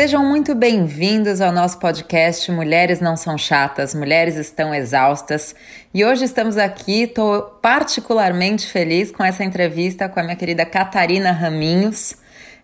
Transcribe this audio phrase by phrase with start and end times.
[0.00, 5.54] Sejam muito bem-vindos ao nosso podcast Mulheres Não São Chatas, Mulheres Estão Exaustas.
[5.92, 11.32] E hoje estamos aqui, estou particularmente feliz com essa entrevista com a minha querida Catarina
[11.32, 12.14] Raminhos.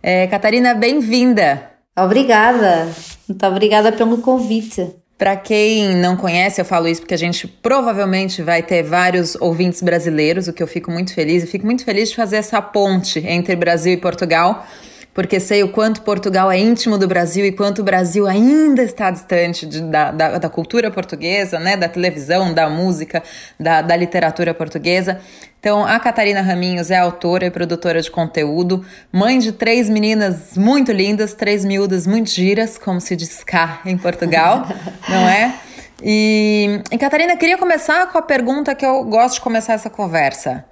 [0.03, 1.73] É, Catarina, bem-vinda!
[1.95, 2.89] Obrigada,
[3.29, 4.95] muito obrigada pelo convite.
[5.19, 9.83] Para quem não conhece, eu falo isso porque a gente provavelmente vai ter vários ouvintes
[9.83, 11.43] brasileiros, o que eu fico muito feliz.
[11.45, 14.67] E fico muito feliz de fazer essa ponte entre Brasil e Portugal,
[15.17, 19.11] porque sei o quanto Portugal é íntimo do Brasil e quanto o Brasil ainda está
[19.11, 23.23] distante de, da, da, da, cultura portuguesa, né, da televisão, da música,
[23.59, 25.19] da, da literatura portuguesa.
[25.59, 30.93] Então, a Catarina Raminhos é autora e produtora de conteúdo, mãe de três meninas muito
[30.93, 34.69] lindas, três miúdas muito giras, como se diz cá em Portugal,
[35.09, 35.55] não é?
[36.03, 40.67] E, e Catarina, queria começar com a pergunta que eu gosto de começar essa conversa.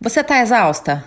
[0.00, 1.04] Você está exausta?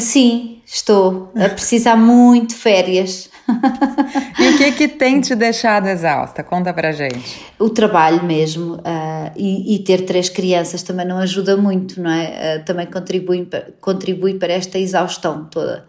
[0.00, 3.30] Sim, estou a precisar muito de férias.
[4.38, 6.42] e o que que tem te deixado exausta?
[6.42, 7.40] Conta pra gente.
[7.58, 12.58] O trabalho mesmo uh, e, e, ter três crianças também não ajuda muito, não é?
[12.58, 13.48] Uh, também contribui,
[13.80, 15.86] contribui para esta exaustão toda.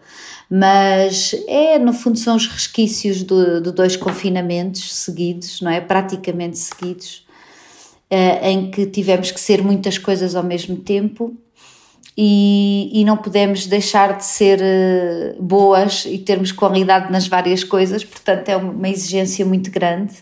[0.48, 5.80] Mas é, no fundo, são os resquícios de, de dois confinamentos seguidos, não é?
[5.80, 7.26] Praticamente seguidos,
[8.10, 11.36] uh, em que tivemos que ser muitas coisas ao mesmo tempo
[12.20, 18.04] e, e não podemos deixar de ser uh, boas e termos qualidade nas várias coisas,
[18.04, 20.14] portanto é uma exigência muito grande.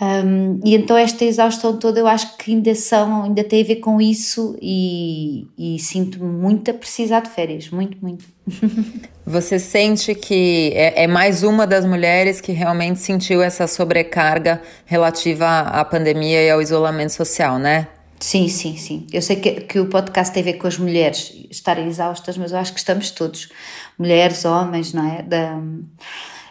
[0.00, 3.76] Um, e então esta exaustão toda eu acho que ainda são, ainda tem a ver
[3.76, 8.24] com isso e, e sinto-me muito a precisar de férias, muito, muito.
[9.26, 15.46] Você sente que é, é, mais uma das mulheres que realmente sentiu essa sobrecarga relativa
[15.58, 17.88] à pandemia e ao isolamento social, né?
[18.20, 19.06] Sim, sim, sim.
[19.10, 22.52] Eu sei que, que o podcast tem a ver com as mulheres estarem exaustas, mas
[22.52, 23.48] eu acho que estamos todos,
[23.98, 25.22] mulheres, homens, não é?
[25.22, 25.58] Da,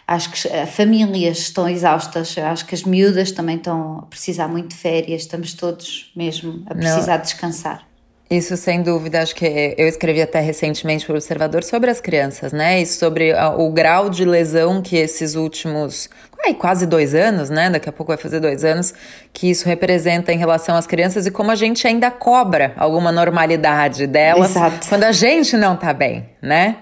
[0.06, 4.74] acho que famílias estão exaustas, acho que as miúdas também estão a precisar muito de
[4.74, 7.22] férias, estamos todos mesmo a precisar não.
[7.22, 7.89] descansar.
[8.30, 12.52] Isso sem dúvida, acho que eu escrevi até recentemente para o Observador sobre as crianças,
[12.52, 12.80] né?
[12.80, 16.08] E sobre o grau de lesão que esses últimos
[16.44, 17.68] ai, quase dois anos, né?
[17.68, 18.94] Daqui a pouco vai fazer dois anos,
[19.32, 24.06] que isso representa em relação às crianças e como a gente ainda cobra alguma normalidade
[24.06, 24.88] delas Exato.
[24.88, 26.76] quando a gente não tá bem, né?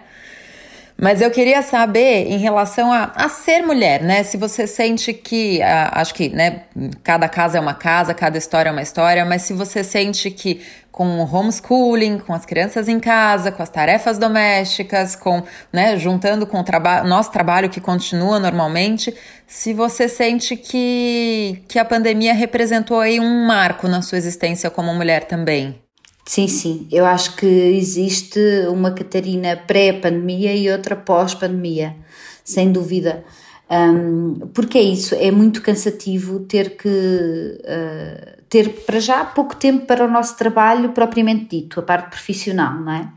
[1.01, 4.25] Mas eu queria saber em relação a, a ser mulher, né?
[4.25, 6.65] Se você sente que, a, acho que, né,
[7.05, 10.61] cada casa é uma casa, cada história é uma história, mas se você sente que
[10.91, 16.45] com o homeschooling, com as crianças em casa, com as tarefas domésticas, com, né, juntando
[16.49, 19.15] com o traba nosso trabalho que continua normalmente,
[19.47, 24.93] se você sente que, que a pandemia representou aí um marco na sua existência como
[24.93, 25.81] mulher também.
[26.29, 26.87] Sim, sim.
[26.93, 31.97] Eu acho que existe uma Catarina pré-pandemia e outra pós-pandemia,
[32.45, 33.25] sem dúvida.
[33.71, 39.87] Um, porque é isso, é muito cansativo ter que uh, ter para já pouco tempo
[39.87, 43.09] para o nosso trabalho propriamente dito, a parte profissional, não é?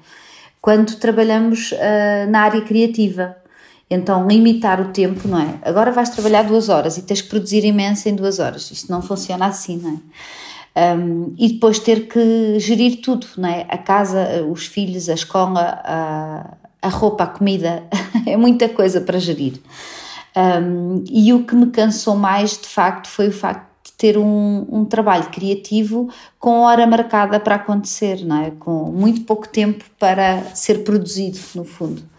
[0.61, 3.35] Quando trabalhamos uh, na área criativa.
[3.89, 5.59] Então, limitar o tempo, não é?
[5.63, 8.71] Agora vais trabalhar duas horas e tens que produzir imenso em duas horas.
[8.71, 9.97] Isto não funciona assim, não é?
[10.75, 13.65] Um, e depois ter que gerir tudo, não é?
[13.69, 17.83] A casa, os filhos, a escola, a, a roupa, a comida,
[18.25, 19.59] é muita coisa para gerir.
[20.35, 24.65] Um, e o que me cansou mais, de facto, foi o facto de ter um,
[24.71, 26.09] um trabalho criativo
[26.39, 28.51] com hora marcada para acontecer, não é?
[28.51, 32.10] Com muito pouco tempo para ser produzido, no fundo.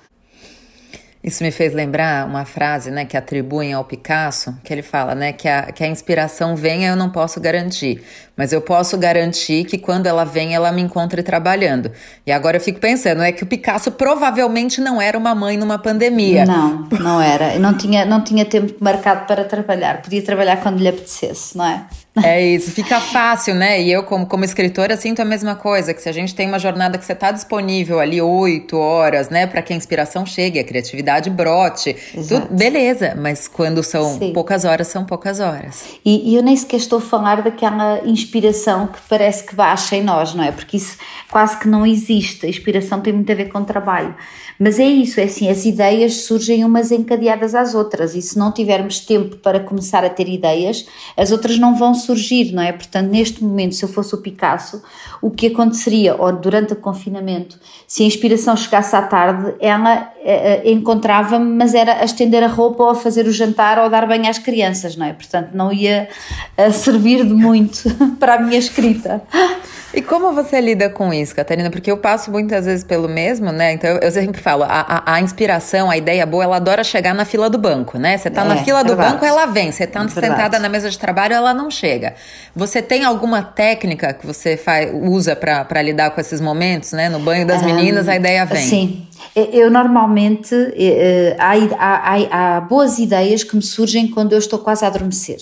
[1.22, 5.32] Isso me fez lembrar uma frase, né, que atribuem ao Picasso, que ele fala, né,
[5.32, 8.02] que a, que a inspiração venha eu não posso garantir,
[8.36, 11.92] mas eu posso garantir que quando ela vem ela me encontre trabalhando.
[12.26, 15.78] E agora eu fico pensando, é que o Picasso provavelmente não era uma mãe numa
[15.78, 16.44] pandemia.
[16.44, 17.56] Não, não era.
[17.56, 20.02] Não tinha, não tinha tempo marcado para trabalhar.
[20.02, 21.86] Podia trabalhar quando lhe apetecesse, não é?
[22.22, 23.80] É isso, fica fácil, né?
[23.80, 26.58] E eu, como, como escritora, sinto a mesma coisa: que se a gente tem uma
[26.58, 30.64] jornada que você está disponível ali oito horas, né, para que a inspiração chegue, a
[30.64, 31.96] criatividade brote,
[32.28, 34.32] tudo, beleza, mas quando são Sim.
[34.32, 35.84] poucas horas, são poucas horas.
[36.04, 40.02] E, e, eu nem sequer estou a falar daquela inspiração que parece que baixa em
[40.02, 40.52] nós, não é?
[40.52, 40.98] Porque isso
[41.30, 42.44] quase que não existe.
[42.44, 44.14] A inspiração tem muito a ver com trabalho.
[44.58, 48.52] Mas é isso, é assim, as ideias surgem umas encadeadas às outras e se não
[48.52, 50.86] tivermos tempo para começar a ter ideias,
[51.16, 52.72] as outras não vão surgir, não é?
[52.72, 54.82] Portanto, neste momento, se eu fosse o Picasso,
[55.20, 60.62] o que aconteceria, ou durante o confinamento, se a inspiração chegasse à tarde, ela eh,
[60.64, 63.88] eh encontrava-me, mas era a estender a roupa ou a fazer o jantar ou a
[63.88, 65.12] dar banho às crianças, não é?
[65.12, 66.08] Portanto, não ia
[66.56, 67.82] eh, servir de muito
[68.18, 69.22] para a minha escrita.
[69.94, 71.70] E como você lida com isso, Catarina?
[71.70, 73.74] Porque eu passo muitas vezes pelo mesmo, né?
[73.74, 77.26] Então eu sempre falo, a, a, a inspiração, a ideia boa, ela adora chegar na
[77.26, 78.16] fila do banco, né?
[78.16, 79.12] Você tá é, na fila do verdade.
[79.12, 79.70] banco, ela vem.
[79.70, 82.14] Você tá é sentada na mesa de trabalho, ela não chega.
[82.56, 87.10] Você tem alguma técnica que você faz, usa para lidar com esses momentos, né?
[87.10, 88.66] No banho das meninas, a ideia vem.
[88.66, 89.06] Sim.
[89.34, 90.54] Eu normalmente
[91.38, 95.38] há, há, há boas ideias que me surgem quando eu estou quase a adormecer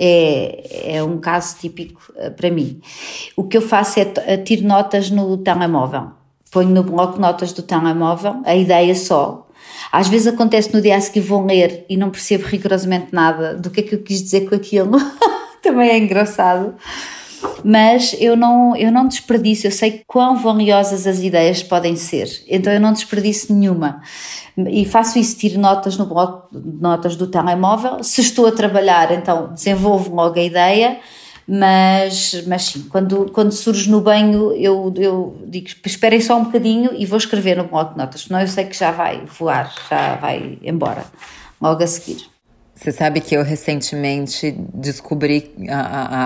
[0.00, 2.80] é, é um caso típico eh, para mim.
[3.36, 6.12] O que eu faço é tiro notas no telemóvel.
[6.50, 9.46] Ponho no bloco notas do telemóvel a ideia só.
[9.92, 13.70] Às vezes acontece no dia a seguir vou ler e não percebo rigorosamente nada do
[13.70, 14.96] que é que eu quis dizer com aquilo.
[15.62, 16.74] Também é engraçado
[17.64, 22.72] mas eu não, eu não desperdiço, eu sei quão valiosas as ideias podem ser, então
[22.72, 24.02] eu não desperdiço nenhuma.
[24.68, 28.02] E faço isso, tiro notas no bloco notas do telemóvel.
[28.02, 30.98] Se estou a trabalhar, então desenvolvo logo a ideia,
[31.46, 36.90] mas, mas sim, quando, quando surge no banho, eu, eu digo: esperem só um bocadinho
[36.96, 40.16] e vou escrever no bloco de notas, senão eu sei que já vai voar, já
[40.16, 41.04] vai embora,
[41.60, 42.29] logo a seguir.
[42.80, 45.54] Você sabe que eu recentemente descobri,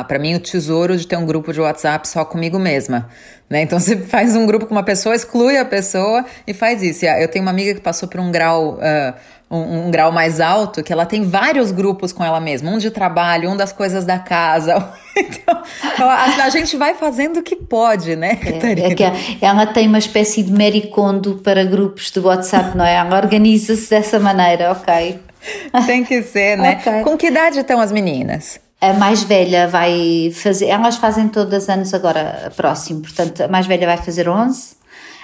[0.07, 3.09] para mim, o tesouro de ter um grupo de WhatsApp só comigo mesma.
[3.51, 3.63] Né?
[3.63, 7.05] Então você faz um grupo com uma pessoa, exclui a pessoa e faz isso.
[7.07, 8.75] Eu tenho uma amiga que passou por um grau.
[8.75, 12.79] Uh, um, um, grau mais alto, que ela tem vários grupos com ela mesma, um
[12.79, 14.93] de trabalho, um das coisas da casa.
[15.17, 18.89] Então, a, a gente vai fazendo o que pode, né, Catarina?
[18.89, 19.05] É, é que
[19.41, 22.95] ela tem uma espécie de mericondo para grupos de WhatsApp, não é?
[22.97, 25.21] Ela organiza-se dessa maneira, ok.
[25.87, 26.79] Tem que ser, né?
[26.81, 27.03] Okay.
[27.03, 28.61] Com que idade estão as meninas?
[28.81, 33.87] A mais velha vai fazer, elas fazem todas anos agora próximo, portanto a mais velha
[33.87, 34.77] vai fazer 11,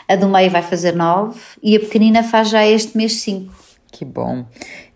[0.09, 3.53] a do meio vai fazer 9 e a pequenina faz já este mês 5.
[3.93, 4.47] Que bom.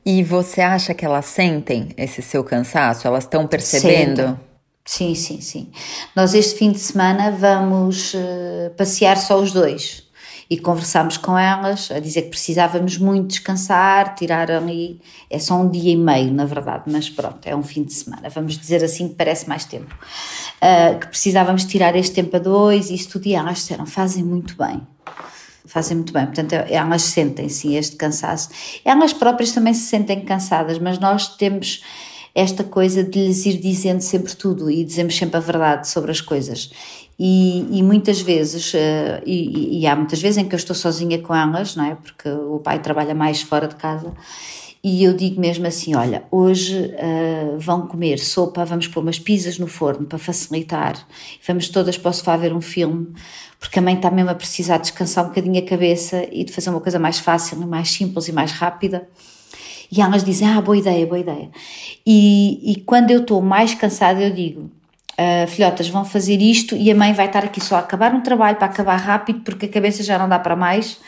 [0.06, 3.06] E você acha que elas sentem esse seu cansaço?
[3.06, 4.22] Elas estão percebendo?
[4.22, 4.40] Sentem.
[4.86, 5.70] Sim, sim, sim.
[6.14, 10.03] Nós este fim de semana vamos uh, passear só os dois
[10.48, 15.00] e conversámos com elas a dizer que precisávamos muito descansar, tirar ali,
[15.30, 18.28] é só um dia e meio na verdade, mas pronto, é um fim de semana,
[18.28, 22.90] vamos dizer assim que parece mais tempo, uh, que precisávamos tirar este tempo a dois
[22.90, 24.80] e isso tudo e elas disseram, fazem muito bem,
[25.66, 28.50] fazem muito bem, portanto elas sentem sim este cansaço,
[28.84, 31.82] elas próprias também se sentem cansadas, mas nós temos
[32.34, 36.20] esta coisa de lhes ir dizendo sempre tudo e dizemos sempre a verdade sobre as
[36.20, 36.70] coisas
[37.18, 41.18] e, e, muitas vezes, uh, e, e, há muitas vezes em que eu estou sozinha
[41.20, 41.94] com elas, não é?
[41.94, 44.12] Porque o pai trabalha mais fora de casa,
[44.82, 49.58] e eu digo mesmo assim: olha, hoje uh, vão comer sopa, vamos pôr umas pizzas
[49.58, 51.06] no forno para facilitar,
[51.46, 53.14] vamos todas para o sofá ver um filme,
[53.60, 56.70] porque a mãe está mesmo a precisar descansar um bocadinho a cabeça e de fazer
[56.70, 59.08] uma coisa mais fácil mais simples e mais rápida.
[59.90, 61.50] E elas dizem: ah, boa ideia, boa ideia.
[62.06, 64.70] E, e quando eu estou mais cansada, eu digo:
[65.14, 68.20] Uh, filhotas vão fazer isto e a mãe vai estar aqui só a acabar um
[68.20, 70.98] trabalho para acabar rápido porque a cabeça já não dá para mais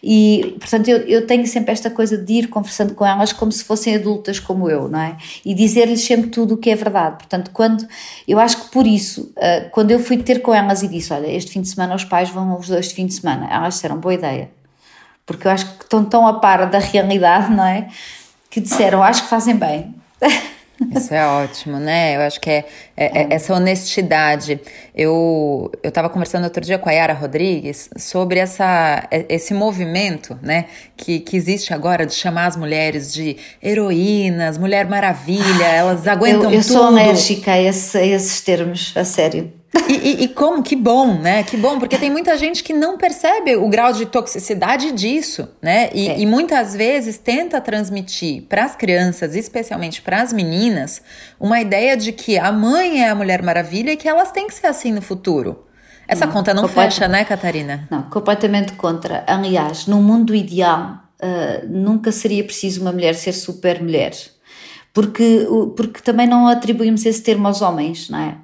[0.00, 3.64] e portanto eu, eu tenho sempre esta coisa de ir conversando com elas como se
[3.64, 5.16] fossem adultas como eu, não é?
[5.44, 7.84] E dizer-lhes sempre tudo o que é verdade, portanto quando,
[8.28, 11.26] eu acho que por isso uh, quando eu fui ter com elas e disse, olha
[11.26, 13.98] este fim de semana os pais vão os dois de fim de semana, elas disseram,
[13.98, 14.48] boa ideia
[15.26, 17.88] porque eu acho que estão tão a par da realidade, não é?
[18.56, 19.94] Que disseram, acho que fazem bem
[20.96, 22.16] Isso é ótimo, né?
[22.16, 22.64] Eu acho que é,
[22.96, 24.58] é, é essa honestidade.
[24.94, 30.68] Eu estava conversando outro dia com a Yara Rodrigues sobre essa, é, esse movimento né,
[30.96, 36.58] que, que existe agora de chamar as mulheres de heroínas, Mulher Maravilha, elas aguentam eu,
[36.58, 36.72] eu tudo.
[36.72, 39.52] Eu sou alérgica a, esse, a esses termos, a sério.
[39.88, 41.42] E, e, e, como, que bom, né?
[41.42, 45.90] Que bom, porque tem muita gente que não percebe o grau de toxicidade disso, né?
[45.92, 46.18] E, é.
[46.18, 51.02] e muitas vezes tenta transmitir para as crianças, especialmente para as meninas,
[51.38, 54.54] uma ideia de que a mãe é a Mulher Maravilha e que elas têm que
[54.54, 55.64] ser assim no futuro.
[56.08, 57.86] Essa não, conta não fecha, né, Catarina?
[57.90, 59.24] Não, completamente contra.
[59.26, 64.12] Aliás, no mundo ideal, uh, nunca seria preciso uma mulher ser super mulher
[64.96, 68.36] porque, porque também não atribuímos esse termo aos homens, não é?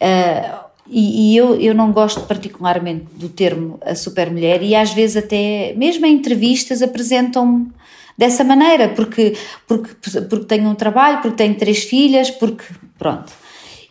[0.00, 5.16] Uh, e, e, eu, eu não gosto particularmente do termo a supermulher e às vezes
[5.16, 7.70] até, mesmo em entrevistas, apresentam-me
[8.16, 9.94] dessa maneira, porque, porque,
[10.28, 12.64] porque tenho um trabalho, porque tenho três filhas, porque
[12.98, 13.32] pronto.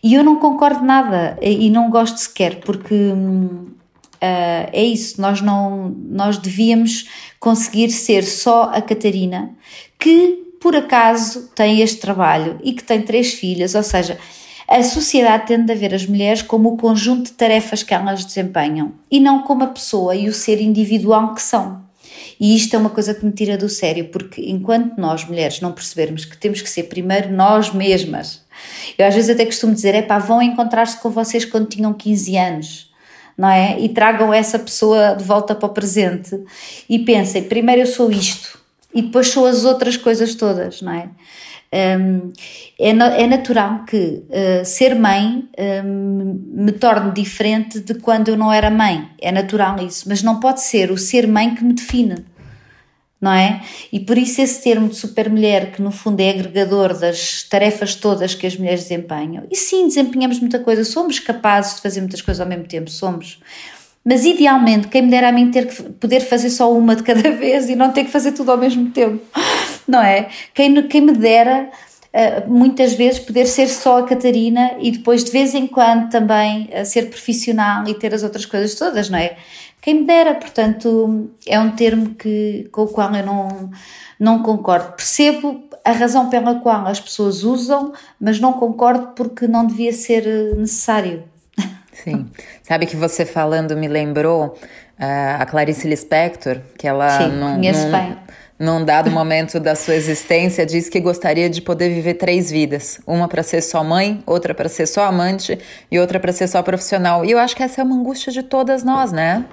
[0.02, 3.70] E eu não concordo nada e não gosto sequer, porque uh,
[4.22, 7.08] é isso, nós não nós devíamos
[7.40, 9.52] conseguir ser só a Catarina
[10.00, 14.18] que por acaso tem este trabalho e que tem três filhas, ou seja,
[14.67, 18.93] a sociedade tende a ver as mulheres como o conjunto de tarefas que elas desempenham
[19.12, 21.84] e não como a pessoa e o ser individual que são.
[22.39, 25.72] E isto é uma coisa que me tira do sério, porque enquanto nós mulheres não
[25.72, 28.43] percebermos que temos que ser primeiro nós mesmas,
[28.98, 32.38] eu às vezes até costumo dizer: é pá, vão encontrar-se com vocês quando tinham 15
[32.38, 32.91] anos.
[33.38, 33.79] não é?
[33.79, 36.39] E tragam essa pessoa de volta para o presente
[36.89, 38.60] e pensem: primeiro eu sou isto
[38.93, 41.10] e depois sou as outras coisas todas, não é?
[41.74, 42.31] Um,
[42.79, 43.98] é, é, natural que
[44.29, 45.50] uh, ser mãe
[45.84, 49.10] um, me torne diferente de quando eu não era mãe.
[49.22, 52.25] É natural isso, mas não pode ser o ser mãe que me define
[53.19, 53.62] não é?
[53.91, 58.36] E por isso esse termo de supermulher, que no fundo é agregador das tarefas todas
[58.36, 62.39] que as mulheres desempenham, e sim, desempenhamos muita coisa, somos capazes de fazer muitas coisas
[62.39, 63.39] ao mesmo tempo, somos.
[64.03, 67.31] Mas idealmente, quem me dera a mim ter que poder fazer só uma de cada
[67.36, 69.25] vez e não ter que fazer tudo ao mesmo tempo,
[69.88, 70.30] não é?
[70.54, 71.70] Quem, quem me dera
[72.18, 76.70] eh, muitas vezes poder ser só a Catarina e depois de vez em quando também
[76.72, 79.36] eh, ser profissional e ter as outras coisas todas, não é?
[79.82, 83.70] Quem me dera, portanto, é um termo que, com o qual eu não,
[84.18, 84.94] não concordo.
[84.94, 90.25] Percebo a razão pela qual as pessoas usam, mas não concordo porque não devia ser
[90.25, 91.24] eh, necessário.
[91.92, 92.30] Sim.
[92.63, 94.58] Sabe que você falando me lembrou
[95.00, 98.18] uh, a Clarice Lispector, que ela Sim, não, conheço não, bem.
[98.58, 103.28] Num dado momento da sua existência diz que gostaria de poder viver três vidas, uma
[103.28, 105.60] para ser só mãe, outra para ser só amante
[105.92, 107.26] e outra para ser só profissional.
[107.26, 109.46] E eu acho que essa é uma angústia de todas nós, né?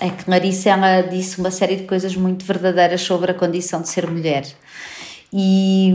[0.00, 3.88] é que Clarice ela disse uma série de coisas muito verdadeiras sobre a condição de
[3.88, 4.44] ser mulher.
[5.32, 5.94] E,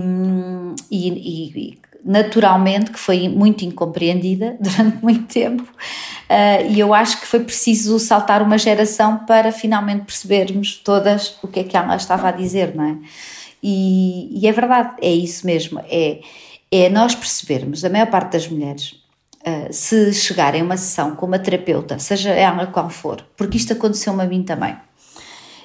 [0.89, 7.25] e, e naturalmente que foi muito incompreendida durante muito tempo uh, e eu acho que
[7.25, 12.29] foi preciso saltar uma geração para finalmente percebermos todas o que é que ela estava
[12.29, 12.97] a dizer, não é?
[13.63, 16.19] E, e é verdade, é isso mesmo, é,
[16.71, 18.91] é nós percebermos, a maior parte das mulheres
[19.41, 23.73] uh, se chegarem a uma sessão com uma terapeuta, seja ela qual for, porque isto
[23.73, 24.77] aconteceu-me a mim também.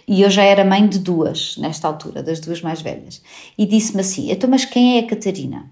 [0.09, 3.23] E eu já era mãe de duas, nesta altura, das duas mais velhas.
[3.57, 5.71] E disse-me assim: Então, mas quem é a Catarina?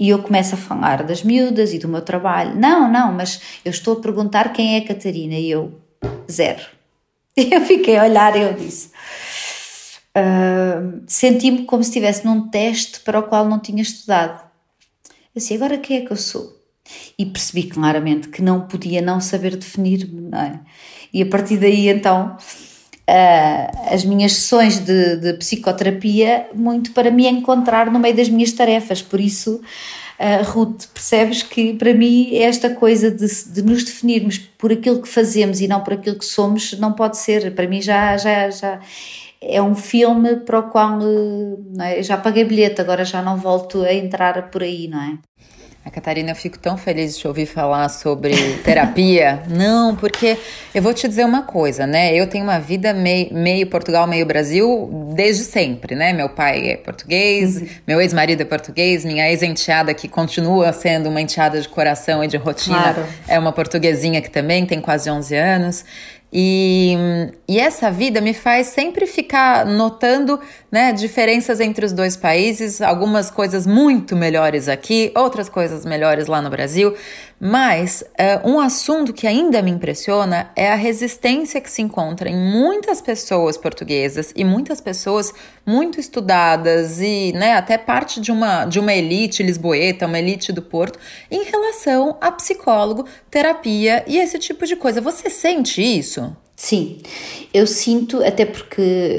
[0.00, 2.58] E eu começo a falar das miúdas e do meu trabalho.
[2.58, 5.34] Não, não, mas eu estou a perguntar quem é a Catarina.
[5.34, 5.78] E eu,
[6.30, 6.62] zero.
[7.36, 8.90] Eu fiquei a olhar e eu disse.
[10.16, 14.42] Uh, Senti-me como se estivesse num teste para o qual não tinha estudado.
[15.08, 16.60] Eu disse, agora quem é que eu sou?
[17.18, 20.60] e percebi claramente que não podia não saber definir-me, não é?
[21.12, 22.36] E a partir daí então
[23.10, 28.52] uh, as minhas sessões de, de, psicoterapia muito para me encontrar no meio das minhas
[28.52, 34.38] tarefas, por isso uh, Ruth, percebes que para mim esta coisa de, de, nos definirmos
[34.38, 37.82] por aquilo que fazemos e não por aquilo que somos não pode ser, para mim
[37.82, 38.80] já, já, já
[39.40, 40.98] é um filme para o qual
[41.80, 42.02] é?
[42.02, 45.18] já paguei bilhete, agora já não volto a entrar por aí, não é?
[45.82, 49.42] A Catarina, eu fico tão feliz de te ouvir falar sobre terapia.
[49.48, 50.36] Não, porque
[50.74, 52.14] eu vou te dizer uma coisa, né?
[52.14, 56.12] Eu tenho uma vida meio, meio Portugal, meio Brasil desde sempre, né?
[56.12, 57.68] Meu pai é português, uhum.
[57.86, 62.36] meu ex-marido é português, minha ex-enteada, que continua sendo uma enteada de coração e de
[62.36, 63.06] rotina, claro.
[63.26, 65.84] é uma portuguesinha que também tem quase 11 anos.
[66.32, 66.96] E,
[67.48, 70.38] e, essa vida me faz sempre ficar notando
[70.70, 76.40] né, diferenças entre os dois países, algumas coisas muito melhores aqui, outras coisas melhores lá
[76.40, 76.94] no Brasil.
[77.42, 82.36] Mas uh, um assunto que ainda me impressiona é a resistência que se encontra em
[82.36, 85.32] muitas pessoas portuguesas e muitas pessoas
[85.64, 90.60] muito estudadas e né, até parte de uma, de uma elite lisboeta, uma elite do
[90.60, 90.98] Porto,
[91.30, 95.00] em relação a psicólogo, terapia e esse tipo de coisa.
[95.00, 96.36] Você sente isso?
[96.54, 96.98] Sim,
[97.54, 99.16] eu sinto, até porque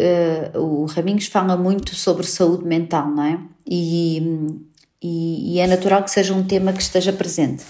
[0.54, 3.40] uh, o Raminhos fala muito sobre saúde mental, não é?
[3.66, 4.38] E,
[5.02, 7.64] e, e é natural que seja um tema que esteja presente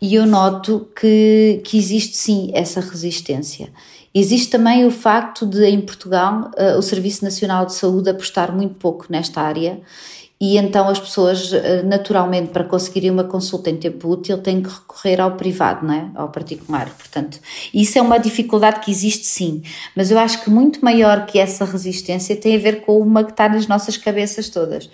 [0.00, 3.68] e eu noto que, que existe sim essa resistência.
[4.14, 8.74] Existe também o facto de, em Portugal, uh, o Serviço Nacional de Saúde apostar muito
[8.76, 9.80] pouco nesta área
[10.38, 14.68] e então as pessoas, uh, naturalmente, para conseguirem uma consulta em tempo útil, têm que
[14.68, 16.10] recorrer ao privado, não é?
[16.14, 16.90] ao particular.
[16.90, 17.38] Portanto,
[17.72, 19.62] isso é uma dificuldade que existe sim,
[19.94, 23.30] mas eu acho que muito maior que essa resistência tem a ver com uma que
[23.30, 24.90] está nas nossas cabeças todas.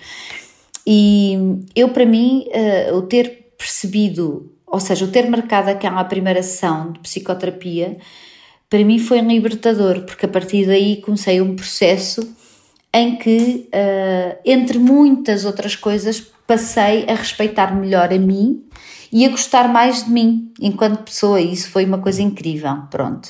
[0.86, 1.36] E
[1.74, 6.92] eu, para mim, uh, o ter percebido ou seja, o ter marcado aquela primeira sessão
[6.92, 7.98] de psicoterapia,
[8.70, 12.34] para mim foi um libertador, porque a partir daí comecei um processo
[12.90, 18.64] em que, uh, entre muitas outras coisas, passei a respeitar melhor a mim
[19.12, 21.38] e a gostar mais de mim enquanto pessoa.
[21.38, 22.74] E isso foi uma coisa incrível.
[22.90, 23.28] Pronto.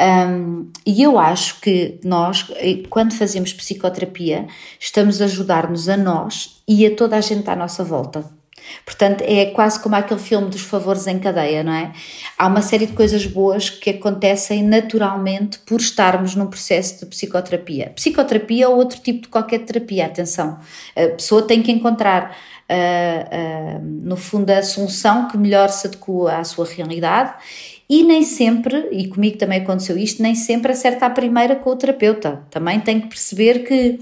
[0.00, 2.46] Um, e eu acho que nós,
[2.88, 4.46] quando fazemos psicoterapia,
[4.78, 8.37] estamos a ajudar-nos a nós e a toda a gente à nossa volta.
[8.84, 11.92] Portanto, é quase como aquele filme dos favores em cadeia, não é?
[12.38, 17.92] Há uma série de coisas boas que acontecem naturalmente por estarmos num processo de psicoterapia.
[17.94, 20.58] Psicoterapia ou outro tipo de qualquer terapia, atenção.
[20.96, 22.36] A pessoa tem que encontrar,
[22.70, 27.34] uh, uh, no fundo, a solução que melhor se adequa à sua realidade
[27.90, 31.76] E nem sempre, e comigo também aconteceu isto, nem sempre acerta a primeira com o
[31.76, 32.42] terapeuta.
[32.50, 33.98] Também tem que perceber que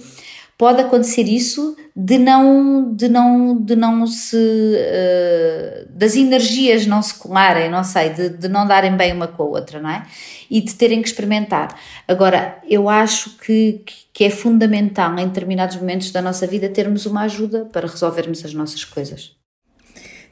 [0.58, 7.14] pode acontecer isso de não de não de não se uh, das energias não se
[7.14, 10.06] colarem não sei de, de não darem bem uma com a outra não é?
[10.48, 11.76] E de terem que experimentar.
[12.06, 13.82] Agora eu acho que,
[14.12, 18.54] que é fundamental em determinados momentos da nossa vida termos uma ajuda para resolvermos as
[18.54, 19.32] nossas coisas.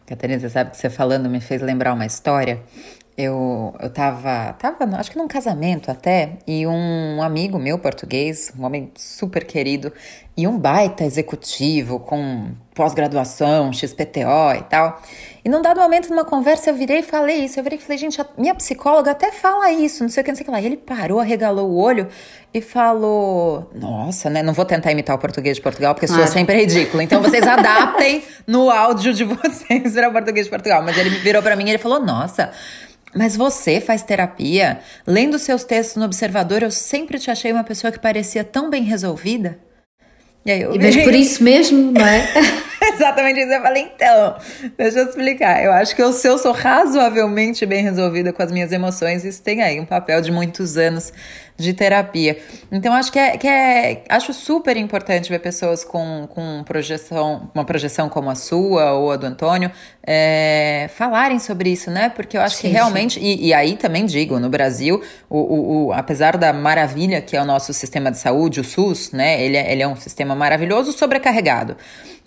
[0.07, 2.62] Catarina, sabe que você falando me fez lembrar uma história
[3.16, 8.64] eu, eu tava, tava, acho que num casamento até, e um amigo meu português, um
[8.64, 9.92] homem super querido,
[10.37, 15.00] e um baita executivo com pós-graduação, XPTO e tal.
[15.44, 17.61] E num dado momento, numa conversa, eu virei e falei isso.
[17.61, 20.33] Eu virei e falei, gente, a minha psicóloga até fala isso, não sei o que,
[20.33, 20.61] não sei o que lá.
[20.61, 22.09] E ele parou, arregalou o olho
[22.52, 24.42] e falou: Nossa, né?
[24.42, 27.00] Não vou tentar imitar o português de Portugal, porque sou sempre ridículo.
[27.00, 30.83] Então vocês adaptem no áudio de vocês para o português de Portugal.
[30.83, 32.50] Mas ele virou para mim e ele falou: Nossa.
[33.14, 34.80] Mas você faz terapia?
[35.06, 38.83] Lendo seus textos no Observador, eu sempre te achei uma pessoa que parecia tão bem
[38.83, 39.59] resolvida.
[40.44, 40.75] E aí eu...
[40.76, 42.28] Mas por isso mesmo, não é?
[42.95, 43.53] Exatamente isso.
[43.53, 44.37] Eu falei, então,
[44.77, 45.63] deixa eu explicar.
[45.63, 49.43] Eu acho que eu, se eu sou razoavelmente bem resolvida com as minhas emoções, isso
[49.43, 51.13] tem aí um papel de muitos anos
[51.57, 52.37] de terapia.
[52.71, 57.65] Então, acho que é, que é acho super importante ver pessoas com, com projeção, uma
[57.65, 59.71] projeção como a sua ou a do Antônio,
[60.05, 62.09] é, falarem sobre isso, né?
[62.09, 65.87] Porque eu acho sim, que realmente, e, e, aí também digo, no Brasil, o, o,
[65.87, 69.41] o, apesar da maravilha que é o nosso sistema de saúde, o SUS, né?
[69.41, 71.77] Ele é, ele é um sistema maravilhoso, sobrecarregado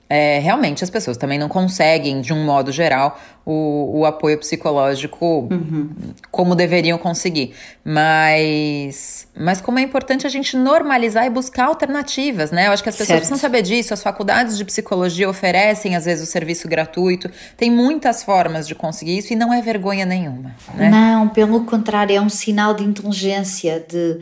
[0.10, 5.48] é, realmente as pessoas também não conseguem, de um modo geral, o, o apoio psicológico
[5.52, 5.90] uhum.
[6.32, 7.54] como deveriam conseguir.
[7.84, 12.68] Mas, mas como é importante a gente normalizar e buscar alternativas, né?
[12.68, 13.20] Eu acho que as pessoas certo.
[13.20, 13.94] precisam saber disso.
[13.94, 17.30] As faculdades de psicologia oferecem, às vezes, o serviço gratuito.
[17.56, 20.56] Tem muitas formas de conseguir isso e não é vergonha nenhuma.
[20.74, 20.90] Né?
[20.90, 24.20] Não, pelo contrário, é um sinal de inteligência, de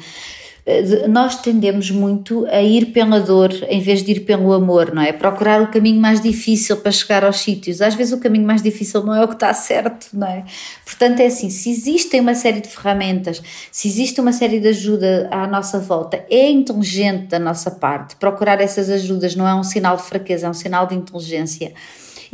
[1.08, 5.14] nós tendemos muito a ir pela dor em vez de ir pelo amor, não é?
[5.14, 7.82] Procurar o caminho mais difícil para chegar aos sítios.
[7.82, 10.44] Às vezes o caminho mais difícil não é o que está certo, não é?
[10.84, 15.28] Portanto, é assim: se existem uma série de ferramentas, se existe uma série de ajuda
[15.32, 18.16] à nossa volta, é inteligente da nossa parte.
[18.16, 21.74] Procurar essas ajudas não é um sinal de fraqueza, é um sinal de inteligência.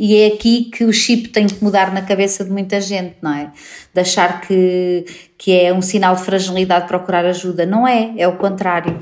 [0.04, 3.32] E é aqui que o chip tem que mudar na cabeça de muita gente, não
[3.32, 3.52] é?
[3.94, 5.04] De achar que,
[5.38, 7.64] que é um sinal de fragilidade procurar ajuda.
[7.64, 8.98] Não é, é o contrário.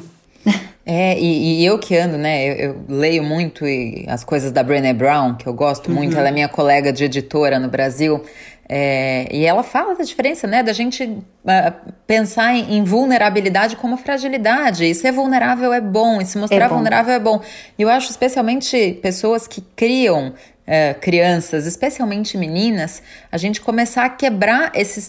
[0.85, 2.45] É, e, e, eu que ando, né?
[2.45, 3.65] Eu, eu, leio muito
[4.09, 6.19] as coisas da Brené Brown, que eu gosto muito, uhum.
[6.19, 8.23] ela é minha colega de editora no Brasil.
[8.69, 13.97] É, e ela fala da diferença, né, da gente uh, pensar em, em, vulnerabilidade como
[13.97, 14.85] fragilidade.
[14.85, 17.41] E ser vulnerável é bom, e se mostrar é vulnerável é bom.
[17.79, 20.35] E eu acho especialmente pessoas que criam
[20.71, 23.03] é, crianças, especialmente meninas,
[23.33, 25.01] a gente começar a quebrar esse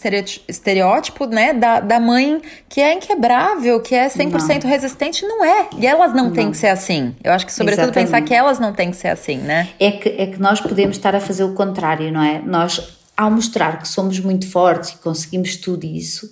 [0.47, 4.69] estereótipo né, da, da mãe que é inquebrável, que é 100% não.
[4.71, 5.23] resistente.
[5.23, 5.69] Não é.
[5.77, 7.15] E elas não, não, têm que ser assim.
[7.23, 8.09] Eu acho que, sobretudo, Exatamente.
[8.09, 9.69] pensar que elas não têm que ser assim, né?
[9.79, 12.41] É que, é que nós podemos estar a fazer o contrário, não é?
[12.43, 16.31] Nós ao mostrar que somos muito fortes e conseguimos tudo isso,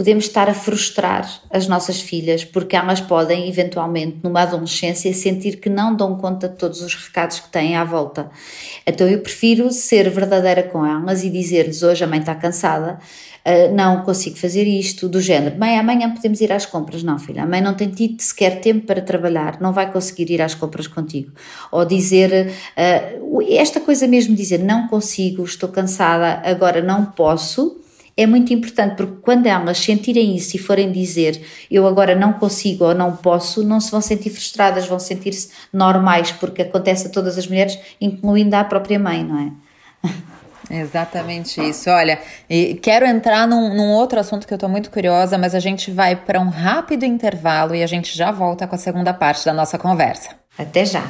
[0.00, 5.68] podemos estar a frustrar as nossas filhas, porque elas podem, eventualmente, numa adolescência, sentir que
[5.68, 8.30] não dão conta de todos os recados que têm à volta.
[8.86, 12.98] Então eu prefiro ser verdadeira com elas e dizer-lhes: hoje a mãe está cansada,
[13.40, 17.02] Uh, não consigo fazer isto, do género, mãe, amanhã podemos ir às compras.
[17.02, 20.42] Não, filha, a mãe não tem tido sequer tempo para trabalhar, não vai conseguir ir
[20.42, 21.32] às compras contigo.
[21.72, 27.79] Ou dizer, uh, esta coisa mesmo, dizer, não consigo, estou cansada, agora não posso,
[28.22, 32.84] é muito importante porque quando elas sentirem isso e forem dizer eu agora não consigo
[32.84, 37.38] ou não posso, não se vão sentir frustradas, vão sentir-se normais, porque acontece a todas
[37.38, 39.50] as mulheres, incluindo a própria mãe, não é?
[40.70, 41.90] Exatamente isso.
[41.90, 45.60] Olha, e quero entrar num, num outro assunto que eu estou muito curiosa, mas a
[45.60, 49.44] gente vai para um rápido intervalo e a gente já volta com a segunda parte
[49.44, 50.30] da nossa conversa.
[50.56, 51.02] Até já!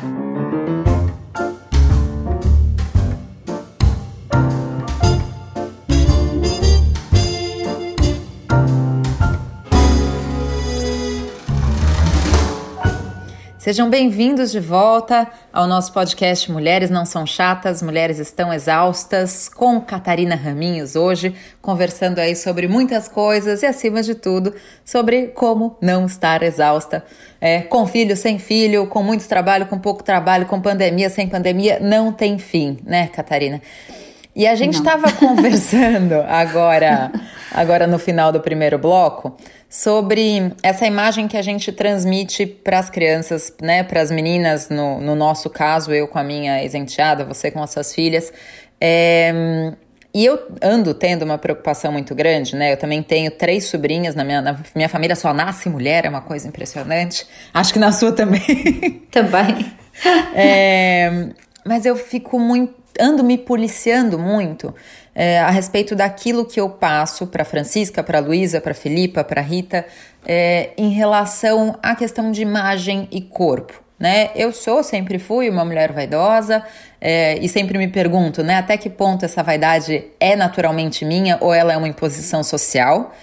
[13.60, 19.78] Sejam bem-vindos de volta ao nosso podcast Mulheres Não São Chatas, Mulheres Estão Exaustas, com
[19.82, 26.06] Catarina Raminhos hoje, conversando aí sobre muitas coisas e, acima de tudo, sobre como não
[26.06, 27.04] estar exausta.
[27.38, 31.78] É, com filho, sem filho, com muito trabalho, com pouco trabalho, com pandemia, sem pandemia,
[31.80, 33.60] não tem fim, né, Catarina?
[34.34, 37.12] E a gente estava conversando agora,
[37.52, 39.36] agora no final do primeiro bloco
[39.70, 45.00] sobre essa imagem que a gente transmite para as crianças, né, para as meninas, no,
[45.00, 48.32] no nosso caso, eu com a minha ex-enteada, você com as suas filhas,
[48.80, 49.72] é,
[50.12, 52.72] E eu ando tendo uma preocupação muito grande, né?
[52.72, 56.22] Eu também tenho três sobrinhas, na minha, na minha família só nasce mulher, é uma
[56.22, 57.24] coisa impressionante.
[57.54, 58.40] Acho que na sua também.
[59.10, 59.72] Também.
[60.34, 61.28] é,
[61.64, 64.74] mas eu fico muito, ando me policiando muito
[65.20, 69.84] é, a respeito daquilo que eu passo para Francisca, para Luísa, para Filipa, para Rita,
[70.24, 74.30] é, em relação à questão de imagem e corpo né?
[74.34, 76.64] Eu sou, sempre fui uma mulher vaidosa
[76.98, 78.56] é, e sempre me pergunto, né?
[78.56, 83.14] Até que ponto essa vaidade é naturalmente minha ou ela é uma imposição social?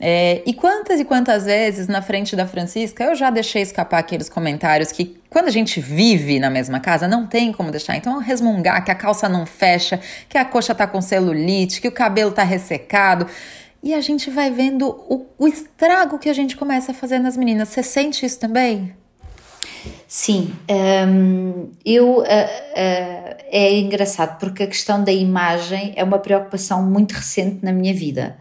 [0.00, 4.28] É, e quantas e quantas vezes na frente da Francisca eu já deixei escapar aqueles
[4.28, 7.96] comentários que quando a gente vive na mesma casa não tem como deixar.
[7.96, 11.92] Então resmungar que a calça não fecha, que a coxa tá com celulite, que o
[11.92, 13.26] cabelo tá ressecado.
[13.82, 17.36] E a gente vai vendo o, o estrago que a gente começa a fazer nas
[17.36, 17.68] meninas.
[17.68, 18.92] Você sente isso também?
[20.06, 20.52] Sim,
[21.08, 22.24] um, eu uh, uh,
[23.50, 28.36] é engraçado porque a questão da imagem é uma preocupação muito recente na minha vida.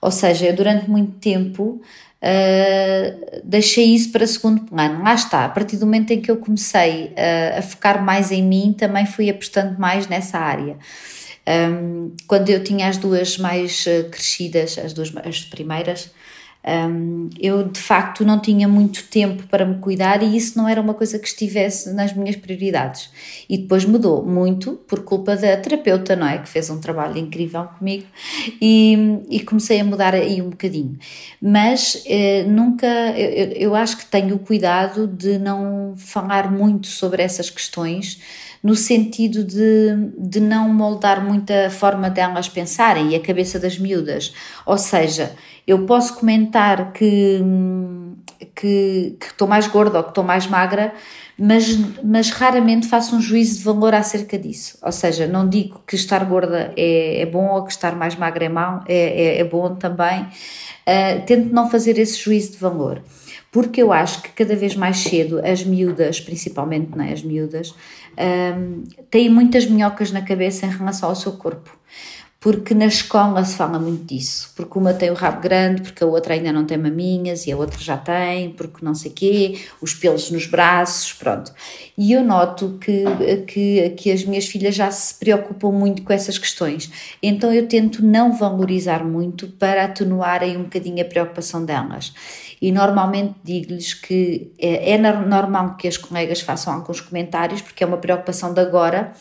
[0.00, 1.80] Ou seja, eu durante muito tempo
[2.22, 5.02] uh, deixei isso para segundo plano.
[5.02, 7.12] Lá está, a partir do momento em que eu comecei
[7.56, 10.76] a focar mais em mim, também fui apostando mais nessa área.
[11.46, 16.10] Um, quando eu tinha as duas mais crescidas, as duas as primeiras,
[16.66, 20.80] um, eu de facto não tinha muito tempo para me cuidar e isso não era
[20.80, 23.10] uma coisa que estivesse nas minhas prioridades.
[23.48, 26.38] E depois mudou muito por culpa da terapeuta, não é?
[26.38, 28.06] Que fez um trabalho incrível comigo
[28.60, 30.98] e, e comecei a mudar aí um bocadinho.
[31.40, 37.22] Mas eh, nunca, eu, eu acho que tenho o cuidado de não falar muito sobre
[37.22, 38.20] essas questões
[38.62, 43.78] no sentido de, de não moldar muito a forma delas pensarem e a cabeça das
[43.78, 44.34] miúdas.
[44.66, 45.32] Ou seja,
[45.66, 47.40] eu posso comentar que,
[48.54, 50.92] que, estou mais gorda ou que estou mais magra,
[51.38, 54.76] mas, mas raramente faço um juízo de valor acerca disso.
[54.82, 58.44] Ou seja, não digo que estar gorda é, é bom ou que estar mais magra
[58.44, 60.22] é, mau, é, é, é bom também.
[60.86, 63.02] Uh, tento não fazer esse juízo de valor,
[63.50, 67.74] porque eu acho que cada vez mais cedo as miúdas, principalmente não é, as miúdas,
[68.56, 71.78] um, têm muitas minhocas na cabeça em relação ao seu corpo.
[72.38, 76.06] Porque na escola se fala muito disso, porque uma tem o rabo grande, porque a
[76.06, 79.92] outra ainda não tem maminhas e a outra já tem, porque não sei quê, os
[79.92, 81.52] pelos nos braços, pronto.
[81.98, 83.04] E eu noto que,
[83.46, 86.90] que, que as minhas filhas já se preocupam muito com essas questões,
[87.22, 92.14] então eu tento não valorizar muito para atenuar aí um bocadinho a preocupação delas
[92.60, 97.86] e normalmente digo-lhes que é, é, normal que as colegas façam alguns comentários, porque é
[97.86, 99.12] uma preocupação de agora,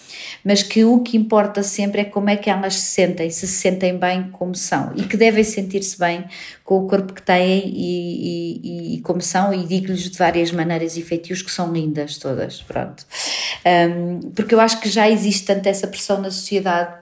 [0.43, 3.53] mas que o que importa sempre é como é que elas se sentem, se se
[3.53, 6.25] sentem bem como são e que devem sentir-se bem
[6.65, 10.97] com o corpo que têm e, e, e como são, e digo-lhes de várias maneiras
[10.97, 13.05] e feitios que são lindas todas, pronto.
[13.65, 16.93] Um, porque eu acho que já existe tanto essa pressão na sociedade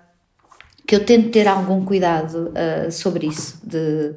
[0.86, 4.14] que eu tento ter algum cuidado uh, sobre isso, de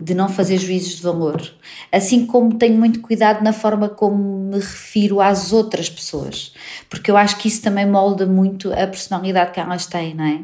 [0.00, 1.42] de não fazer juízos de valor,
[1.90, 4.16] assim como tenho muito cuidado na forma como
[4.50, 6.54] me refiro às outras pessoas,
[6.88, 10.40] porque eu acho que isso também molda muito a personalidade que elas têm, não é?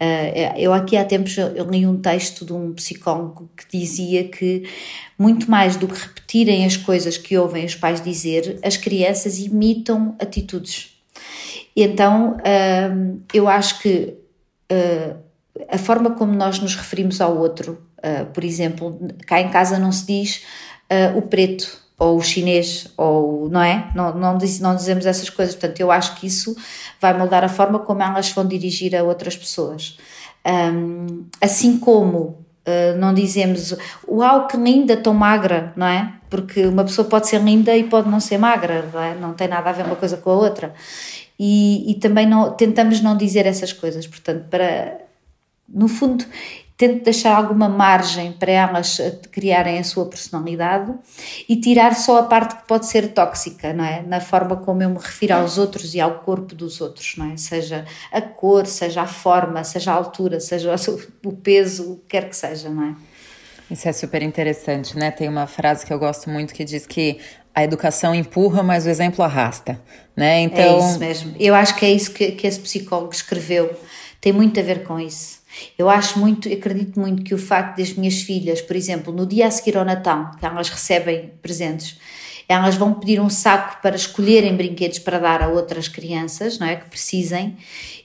[0.00, 4.62] Eh, eu aqui há tempos eu li um texto de um psicólogo que dizia que
[5.18, 10.14] muito mais do que repetirem as coisas que ouvem os pais dizer, as crianças imitam
[10.20, 10.96] atitudes.
[11.76, 12.90] Então eh,
[13.34, 14.14] eu acho que
[14.68, 15.16] eh,
[15.68, 19.90] a forma como nós nos referimos ao outro Uh, por exemplo, cá em casa não
[19.90, 20.44] se diz
[20.90, 23.90] uh, o preto ou o chinês, ou não é?
[23.94, 25.54] Não, não, diz, não dizemos essas coisas.
[25.54, 26.56] Portanto, eu acho que isso
[27.00, 29.98] vai mudar a forma como elas vão dirigir a outras pessoas.
[30.46, 33.74] Um, assim como uh, não dizemos
[34.06, 36.14] uau, que linda, tão magra, não é?
[36.30, 39.14] Porque uma pessoa pode ser linda e pode não ser magra, não, é?
[39.14, 40.72] não tem nada a ver uma coisa com a outra.
[41.38, 44.06] E, e também não, tentamos não dizer essas coisas.
[44.06, 44.98] Portanto, para
[45.68, 46.24] no fundo,
[46.78, 49.00] tento deixar alguma margem para elas
[49.32, 50.94] criarem a sua personalidade
[51.48, 54.00] e tirar só a parte que pode ser tóxica, não é?
[54.02, 57.36] Na forma como eu me refiro aos outros e ao corpo dos outros, não é?
[57.36, 60.72] Seja a cor, seja a forma, seja a altura, seja
[61.26, 62.94] o peso, o que quer que seja, não é?
[63.68, 65.10] Isso é super interessante, né?
[65.10, 67.18] Tem uma frase que eu gosto muito que diz que
[67.52, 69.82] a educação empurra, mas o exemplo arrasta,
[70.16, 70.42] né?
[70.42, 70.76] Então...
[70.76, 71.34] É isso mesmo.
[71.40, 73.76] Eu acho que é isso que, que esse psicólogo escreveu.
[74.20, 75.37] Tem muito a ver com isso.
[75.78, 79.46] Eu acho muito, acredito muito que o facto das minhas filhas, por exemplo, no dia
[79.46, 81.98] a seguir ao Natal, que elas recebem presentes,
[82.48, 86.76] elas vão pedir um saco para escolherem brinquedos para dar a outras crianças, não é?
[86.76, 87.56] Que precisem.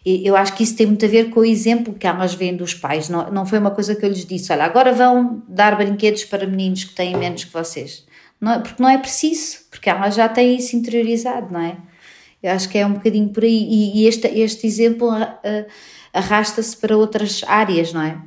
[0.06, 2.56] E eu acho que isso tem muito a ver com o exemplo que elas veem
[2.56, 3.08] dos pais.
[3.08, 6.46] Não, não foi uma coisa que eu lhes disse, olha, agora vão dar brinquedos para
[6.46, 8.06] meninos que têm menos que vocês.
[8.40, 11.78] Não, é, porque não é preciso, porque elas já têm isso interiorizado, não é?
[12.44, 13.64] Eu acho que é um bocadinho por aí.
[13.64, 15.10] E, e este, este exemplo.
[15.10, 15.66] Uh,
[16.14, 18.18] arrasta-se para outras áreas, não é?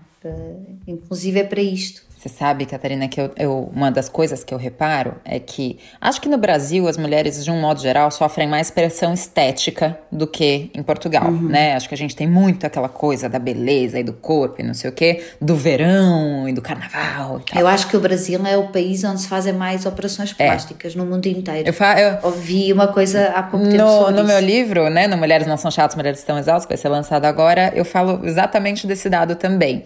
[0.89, 2.03] Inclusive é para isto.
[2.27, 6.21] Você sabe, Catarina, que eu, eu, uma das coisas que eu reparo é que acho
[6.21, 10.69] que no Brasil as mulheres, de um modo geral, sofrem mais pressão estética do que
[10.75, 11.49] em Portugal, uhum.
[11.49, 11.77] né?
[11.77, 14.75] Acho que a gente tem muito aquela coisa da beleza e do corpo e não
[14.75, 17.41] sei o quê, do verão e do carnaval.
[17.55, 20.47] E eu acho que o Brasil é o país onde se fazem mais operações é.
[20.49, 20.99] plásticas é.
[20.99, 21.69] no mundo inteiro.
[21.69, 23.85] Eu, fa eu ouvi uma coisa há pouco tempo.
[23.85, 26.77] No, no meu livro, né, no Mulheres Não São Chatas, Mulheres Estão Exaustas, que vai
[26.77, 29.85] ser lançado agora, eu falo exatamente desse dado também.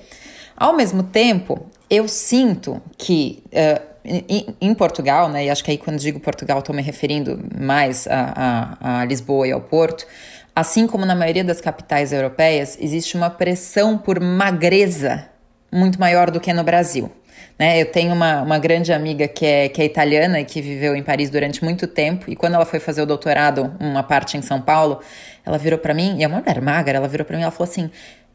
[0.57, 5.77] Ao mesmo tempo, eu sinto que uh, em, em, Portugal, né, e acho que aí
[5.77, 10.07] quando digo Portugal estou me referindo mais a, a, a Lisboa e ao Porto,
[10.55, 15.27] assim como na maioria das capitais europeias, existe uma pressão por magreza
[15.71, 17.11] muito maior do que no Brasil.
[17.59, 17.81] Né?
[17.81, 21.03] Eu tenho uma, uma grande amiga que é, que é italiana e que viveu em
[21.03, 24.61] Paris durante muito tempo, e quando ela foi fazer o doutorado, uma parte em São
[24.61, 25.01] Paulo,
[25.45, 27.71] ela virou para mim, e é uma mulher magra, ela virou para mim e falou
[27.71, 27.91] assim: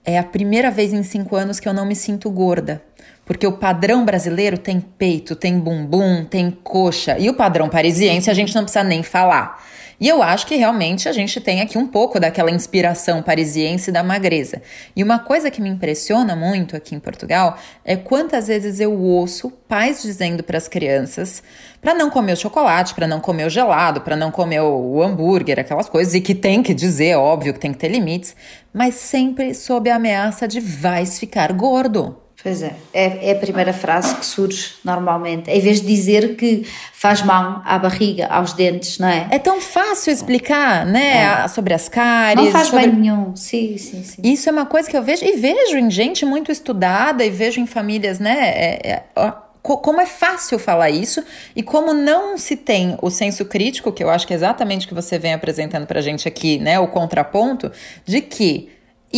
[0.05, 2.81] é a primeira vez em cinco anos que eu não me sinto gorda.
[3.25, 7.17] Porque o padrão brasileiro tem peito, tem bumbum, tem coxa.
[7.17, 9.59] E o padrão parisiense a gente não precisa nem falar.
[9.99, 14.03] E eu acho que realmente a gente tem aqui um pouco daquela inspiração parisiense da
[14.03, 14.61] magreza.
[14.93, 19.49] E uma coisa que me impressiona muito aqui em Portugal é quantas vezes eu ouço
[19.69, 21.41] pais dizendo para as crianças
[21.81, 25.59] para não comer o chocolate, para não comer o gelado, para não comer o hambúrguer,
[25.59, 28.35] aquelas coisas, e que tem que dizer, óbvio que tem que ter limites,
[28.73, 32.24] mas sempre sob a ameaça de vais ficar gordo.
[32.45, 35.49] Pois é, é, é, a primeira frase que surge normalmente.
[35.49, 39.27] Em vez de dizer que faz mal à barriga, aos dentes, não é?
[39.31, 41.23] É tão fácil explicar, né?
[41.23, 41.47] É.
[41.47, 42.45] Sobre as cáries.
[42.45, 42.85] Não faz sobre...
[42.85, 44.21] bem nenhum, sim, sim, sim.
[44.23, 47.59] Isso é uma coisa que eu vejo, e vejo em gente muito estudada, e vejo
[47.59, 48.37] em famílias, né?
[48.37, 51.23] É, é, como é fácil falar isso
[51.55, 54.89] e como não se tem o senso crítico, que eu acho que é exatamente o
[54.89, 56.79] que você vem apresentando pra gente aqui, né?
[56.79, 57.71] O contraponto,
[58.05, 58.69] de que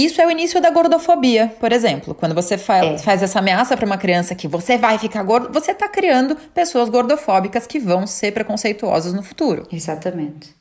[0.05, 2.13] isso é o início da gordofobia, por exemplo.
[2.13, 2.97] Quando você fa é.
[2.97, 6.89] faz essa ameaça para uma criança que você vai ficar gordo, você está criando pessoas
[6.89, 9.67] gordofóbicas que vão ser preconceituosas no futuro.
[9.71, 10.55] Exatamente.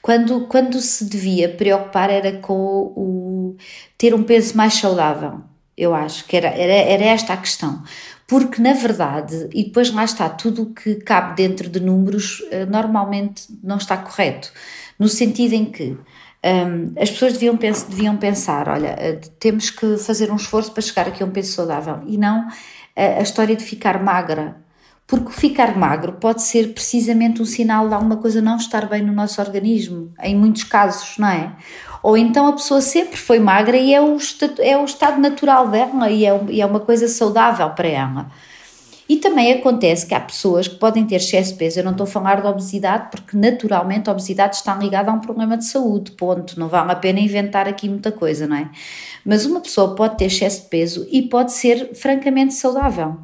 [0.00, 3.56] Quando, quando se devia preocupar era com o
[3.96, 5.40] ter um peso mais saudável,
[5.76, 7.82] eu acho que era, era, era esta a questão.
[8.26, 12.66] Porque, na verdade, e depois lá está, tudo o que cabe dentro de números eh,
[12.66, 14.52] normalmente não está correto.
[14.98, 15.96] No sentido em que
[16.44, 20.82] um, as pessoas deviam, pens deviam pensar: olha, eh, temos que fazer um esforço para
[20.82, 22.46] chegar aqui a um peso saudável e não
[22.98, 24.56] a, história de ficar magra.
[25.06, 29.12] Porque ficar magro pode ser precisamente um sinal de alguma coisa não estar bem no
[29.12, 31.52] nosso organismo, em muitos casos, não é?
[32.02, 34.18] Ou então a pessoa sempre foi magra e é o,
[34.58, 38.30] é o estado natural dela e é, e é uma coisa saudável para ela.
[39.08, 41.80] E também acontece que há pessoas que podem ter excesso de peso.
[41.80, 45.20] Eu não estou a falar de obesidade, porque naturalmente a obesidade está ligada a um
[45.20, 46.60] problema de saúde, ponto.
[46.60, 48.70] Não vale a pena inventar aqui muita coisa, não é?
[49.24, 53.16] Mas uma pessoa pode ter excesso de peso e pode ser francamente saudável.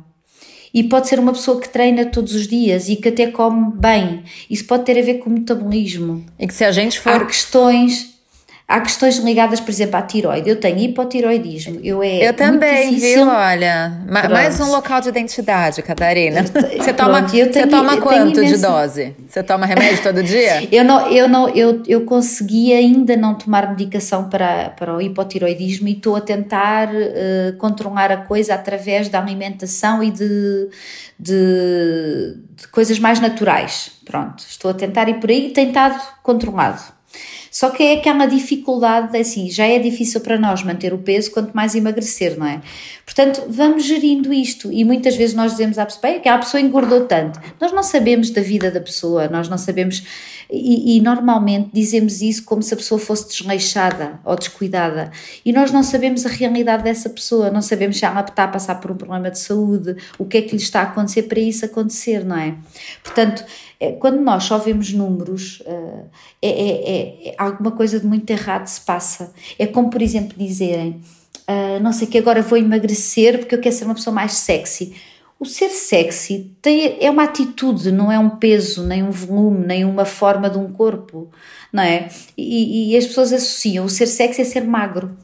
[0.73, 4.25] E pode ser uma pessoa que treina todos os dias e que até come bem.
[4.51, 6.25] Isso pode ter a ver com o metabolismo.
[6.38, 7.12] E que se a gente for.
[7.12, 8.13] Há questões
[8.66, 10.48] Há questões ligadas, por exemplo, à tiroide.
[10.48, 11.81] Eu tenho hipotiroidismo.
[11.85, 13.29] Eu, é eu também, viu?
[13.29, 14.31] Olha, Pronto.
[14.31, 16.42] mais um local de identidade, Catarina.
[16.42, 18.55] Você toma, tenho, você toma quanto imenso...
[18.55, 19.14] de dose?
[19.29, 20.66] Você toma remédio todo dia?
[20.72, 25.88] eu não, eu não, eu, eu consegui ainda não tomar medicação para, para o hipotiroidismo
[25.88, 30.70] e estou a tentar uh, controlar a coisa através da alimentação e de,
[31.20, 33.92] de, de coisas mais naturais.
[34.07, 36.94] Pronto, estou a tentar ir por aí e tentado controlado.
[37.50, 41.55] Só que é aquela dificuldade, assim, já é difícil para nós manter o peso, quanto
[41.55, 42.61] mais emagrecer, não é?
[43.05, 47.07] Portanto, vamos gerindo isto e muitas vezes nós dizemos à pessoa, que a pessoa engordou
[47.07, 47.40] tanto.
[47.61, 50.03] Nós não sabemos da vida da pessoa, nós não sabemos
[50.50, 55.11] e, e, normalmente dizemos isso como se a pessoa fosse desleixada ou descuidada.
[55.44, 58.76] E nós não sabemos a realidade dessa pessoa, não sabemos se ela está a passar
[58.76, 61.64] por um problema de saúde, o que é que lhe está a acontecer para isso
[61.64, 62.57] acontecer, não é?
[63.02, 63.44] Portanto,
[63.80, 66.09] é, quando nós só vemos números, uh,
[66.40, 69.33] é, é, é, alguma coisa de muito errado se passa.
[69.59, 71.00] É como, por exemplo, dizerem.
[71.46, 74.94] Uh, não sei que agora vou emagrecer porque eu quero ser uma pessoa mais sexy
[75.38, 79.85] o ser sexy tem, é uma atitude, não é um peso, nem um volume, nem
[79.85, 81.31] uma forma de um corpo,
[81.73, 82.09] não é?
[82.37, 85.16] E, e as pessoas associam o ser sexy a ser magro.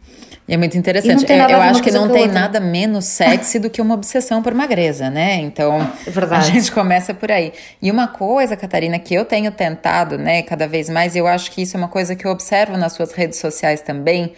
[0.49, 1.25] É muito interessante.
[1.31, 2.41] Eu, eu acho que não tem outra.
[2.41, 5.37] nada menos sexy do que uma obsessão por magreza, né?
[5.37, 6.43] Então, Verdade.
[6.43, 7.53] a gente começa por aí.
[7.81, 11.53] E uma coisa, Catarina, que eu tenho tentado, né, cada vez mais, e eu acho
[11.53, 14.33] que isso é uma coisa que eu observo nas suas redes sociais também,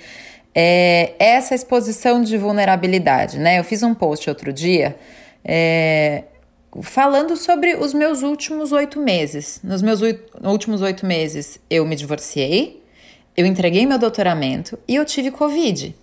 [0.55, 3.59] é essa exposição de vulnerabilidade, né?
[3.59, 4.95] Eu fiz um post outro dia
[5.45, 6.25] é,
[6.83, 9.61] falando sobre os meus últimos oito meses.
[9.63, 10.01] Nos meus
[10.43, 12.83] últimos oito meses, eu me divorciei,
[13.37, 15.95] eu entreguei meu doutoramento e eu tive Covid.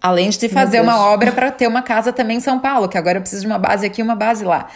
[0.00, 3.18] Além de fazer uma obra para ter uma casa também em São Paulo, que agora
[3.18, 4.68] eu preciso de uma base aqui, uma base lá.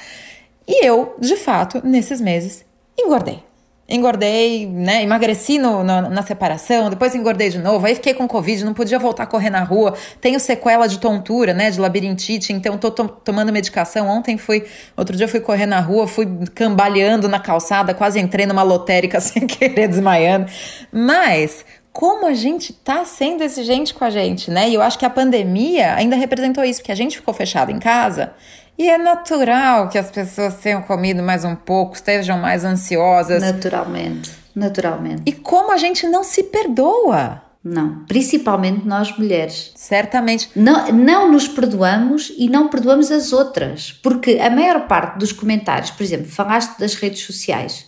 [0.67, 2.65] E eu, de fato, nesses meses,
[2.99, 3.43] engordei
[3.89, 5.03] engordei, né?
[5.03, 8.99] Emagreci no, no, na separação, depois engordei de novo, aí fiquei com Covid, não podia
[8.99, 11.71] voltar a correr na rua, tenho sequela de tontura, né?
[11.71, 14.07] De labirintite, então tô, tô tomando medicação.
[14.09, 18.63] Ontem fui, outro dia fui correr na rua, fui cambaleando na calçada, quase entrei numa
[18.63, 20.47] lotérica sem querer, desmaiando.
[20.93, 24.69] Mas como a gente tá sendo exigente com a gente, né?
[24.69, 27.79] E eu acho que a pandemia ainda representou isso, porque a gente ficou fechado em
[27.79, 28.33] casa
[28.79, 33.43] e é natural que as pessoas tenham comido mais um pouco, estejam mais ansiosas.
[33.43, 35.23] Naturalmente, naturalmente.
[35.27, 37.43] E como a gente não se perdoa?
[37.63, 39.73] Não, principalmente nós mulheres.
[39.75, 40.49] Certamente.
[40.55, 45.91] Não, não nos perdoamos e não perdoamos as outras, porque a maior parte dos comentários,
[45.91, 47.88] por exemplo, falaste das redes sociais,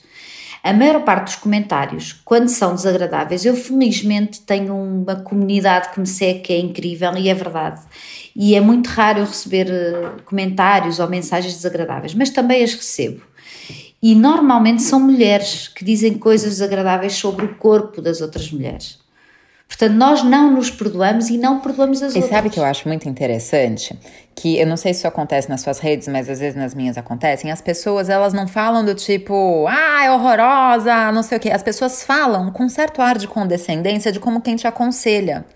[0.62, 6.06] a maior parte dos comentários, quando são desagradáveis, eu felizmente tenho uma comunidade que me
[6.06, 7.80] segue que é incrível e é verdade
[8.34, 13.22] e é muito raro eu receber eh, comentários ou mensagens desagradáveis, mas também as recebo.
[14.02, 18.98] E normalmente são mulheres que dizem coisas desagradáveis sobre o corpo das outras mulheres.
[19.70, 22.24] Portanto, nós não nos perdoamos e não perdoamos as e outras.
[22.24, 23.96] E sabe que eu acho muito interessante?
[24.34, 26.98] Que eu não sei se isso acontece nas suas redes, mas às vezes nas minhas
[26.98, 27.52] acontecem.
[27.52, 31.50] As pessoas, elas não falam do tipo, ah, é horrorosa, não sei o quê.
[31.50, 35.46] As pessoas falam com certo ar de condescendência de como quem te aconselha.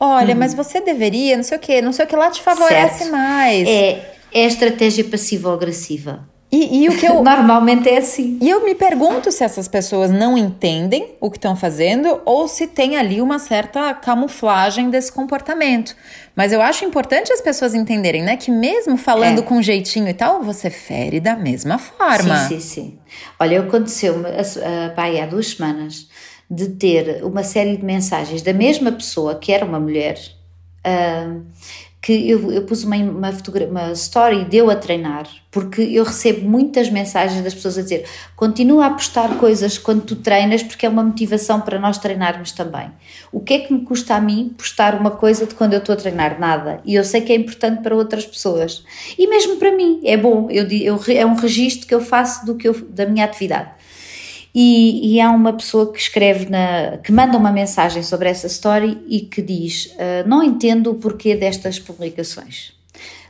[0.00, 0.38] Olha, hum.
[0.38, 3.12] mas você deveria, não sei o que, não sei o que lá te favorece certo.
[3.12, 3.68] mais.
[3.68, 6.26] É, é estratégia passiva-agressiva.
[6.50, 7.22] E, e, o que eu.
[7.24, 8.38] Normalmente é assim.
[8.40, 12.66] E eu me pergunto se essas pessoas não entendem o que estão fazendo ou se
[12.66, 15.94] tem ali uma certa camuflagem desse comportamento.
[16.34, 18.36] Mas eu acho importante as pessoas entenderem, né?
[18.36, 19.42] Que mesmo falando é.
[19.42, 22.48] com jeitinho e tal, você fere da mesma forma.
[22.48, 22.98] Sim, sim, sim.
[23.38, 24.24] Olha, aconteceu-me
[25.20, 26.08] há duas semanas
[26.50, 30.18] de ter uma série de mensagens da mesma pessoa, que era uma mulher,
[30.86, 31.44] uh,
[32.00, 33.30] que eu, eu pus uma, uma,
[33.68, 38.04] uma story deu a treinar, porque eu recebo muitas mensagens das pessoas a dizer
[38.36, 42.90] continua a postar coisas quando tu treinas, porque é uma motivação para nós treinarmos também.
[43.32, 45.92] O que é que me custa a mim postar uma coisa de quando eu estou
[45.92, 46.38] a treinar?
[46.38, 46.80] Nada.
[46.84, 48.84] E eu sei que é importante para outras pessoas.
[49.18, 52.54] E mesmo para mim, é bom, eu, eu, é um registro que eu faço do
[52.54, 53.70] que eu, da minha atividade.
[54.54, 58.98] E, e, há uma pessoa que escreve, na, que manda uma mensagem sobre essa história
[59.06, 62.72] e que diz: uh, Não entendo o porquê destas publicações.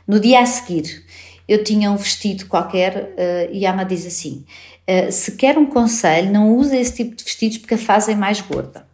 [0.07, 1.03] No dia a seguir,
[1.47, 4.45] eu tinha um vestido qualquer uh, e Ama diz assim:
[4.89, 8.39] uh, Se quer um conselho, não use esse tipo de vestidos porque a fazem mais
[8.39, 8.87] gorda.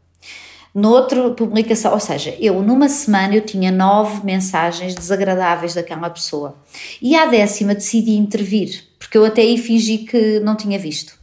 [0.73, 6.57] Noutra publicação, ou seja, eu numa semana eu tinha nove mensagens desagradáveis daquela pessoa
[7.01, 11.17] e à décima decidi intervir, porque eu até aí fingi que não tinha visto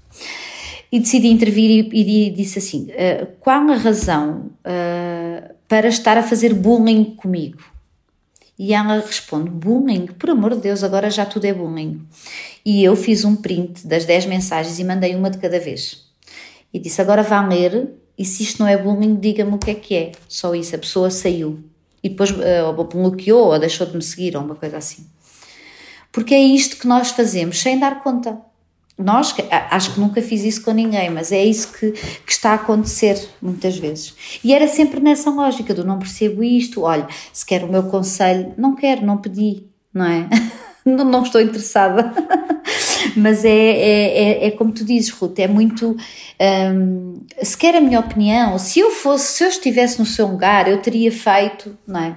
[0.93, 6.23] e decidi intervir e, e disse assim: uh, qual a razão uh, para estar a
[6.23, 7.65] fazer bullying comigo?
[8.59, 10.07] E ela responde: bullying?
[10.07, 12.07] Por amor de Deus, agora já tudo é bullying.
[12.65, 16.05] E eu fiz um print das 10 mensagens e mandei uma de cada vez.
[16.75, 19.75] E disse: agora vá ler e se isto não é bullying, diga-me o que é
[19.75, 20.13] que é.
[20.29, 21.65] Só isso, a pessoa saiu.
[22.03, 25.07] E depois uh, ou bloqueou ou deixou de me seguir ou uma coisa assim.
[26.11, 28.39] Porque é isto que nós fazemos sem dar conta
[29.03, 29.35] nós,
[29.71, 33.29] acho que nunca fiz isso com ninguém, mas é isso que, que, está a acontecer
[33.41, 34.15] muitas vezes.
[34.43, 38.53] E era sempre nessa lógica do não percebo isto, olha, se quer o meu conselho,
[38.57, 40.29] não quero, não pedi, não é?
[40.85, 42.13] não, não estou interessada.
[43.17, 45.97] mas é, é, é, é, como tu dizes, Ruth, é muito.
[46.41, 50.69] Um, se quer a minha opinião, se eu fosse, se eu estivesse no seu lugar,
[50.69, 52.17] eu teria feito, não é?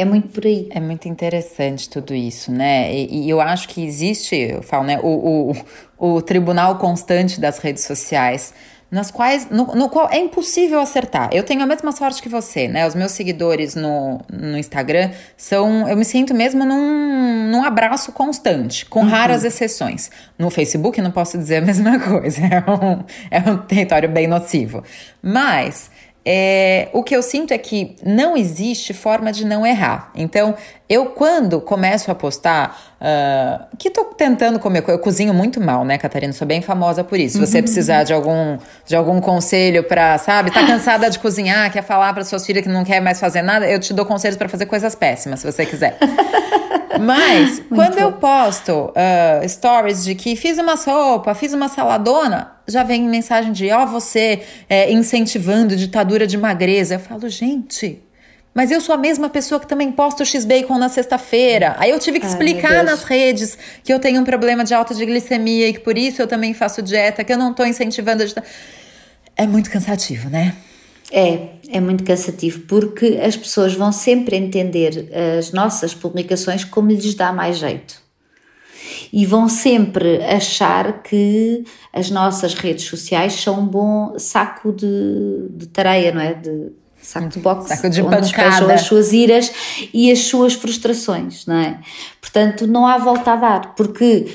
[0.00, 0.68] É muito por aí.
[0.70, 2.92] É muito interessante tudo isso, né?
[2.92, 5.52] E, e eu acho que existe, eu falo, né, o,
[5.98, 8.54] o, o tribunal constante das redes sociais
[8.90, 11.28] nas quais no, no, qual é impossível acertar.
[11.32, 12.86] Eu tenho a mesma sorte que você, né?
[12.86, 18.84] Os meus seguidores no, no Instagram são, eu me sinto mesmo num, num abraço constante,
[18.86, 19.08] com uhum.
[19.08, 20.10] raras exceções.
[20.36, 24.82] No Facebook não posso dizer a mesma coisa, é um, é um território bem nocivo.
[25.22, 25.90] Mas
[26.24, 30.10] é, o que eu sinto é que não existe forma de não errar.
[30.14, 30.54] Então,
[30.88, 35.96] eu quando começo a postar, uh, que tô tentando comer, eu cozinho muito mal, né,
[35.96, 36.32] Catarina?
[36.32, 37.38] Sou bem famosa por isso.
[37.38, 37.62] Se você uhum.
[37.62, 42.22] precisar de algum, de algum conselho para, sabe, tá cansada de cozinhar, quer falar para
[42.24, 44.94] suas filhas que não quer mais fazer nada, eu te dou conselhos para fazer coisas
[44.94, 45.96] péssimas, se você quiser.
[47.00, 52.82] Mas, quando eu posto uh, stories de que fiz uma sopa, fiz uma saladona, já
[52.82, 56.94] vem mensagem de, ó, oh, você é, incentivando ditadura de magreza.
[56.94, 58.02] Eu falo, gente,
[58.54, 61.76] mas eu sou a mesma pessoa que também posta o X-Bacon na sexta-feira.
[61.78, 64.94] Aí eu tive que explicar Ai, nas redes que eu tenho um problema de alta
[64.94, 68.22] de glicemia e que por isso eu também faço dieta, que eu não tô incentivando
[68.22, 68.44] a dieta.
[69.36, 70.54] É muito cansativo, né?
[71.12, 75.08] É, é muito cansativo porque as pessoas vão sempre entender
[75.38, 77.99] as nossas publicações como lhes dá mais jeito.
[79.12, 85.66] E vão sempre achar que as nossas redes sociais são um bom saco de, de
[85.66, 86.34] tareia, não é?
[86.34, 89.52] De, saco de boxe, saco de onde despejam as suas iras
[89.92, 91.80] e as suas frustrações, não é?
[92.20, 94.32] Portanto, não há volta a dar, porque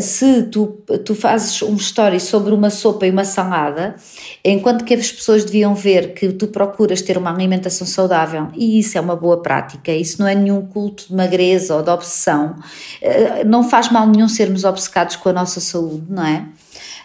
[0.00, 0.66] se tu,
[1.04, 3.96] tu fazes um story sobre uma sopa e uma salada,
[4.44, 8.98] enquanto que as pessoas deviam ver que tu procuras ter uma alimentação saudável, e isso
[8.98, 12.56] é uma boa prática, isso não é nenhum culto de magreza ou de obsessão,
[13.02, 16.46] uh, não faz mal nenhum sermos obcecados com a nossa saúde, não é?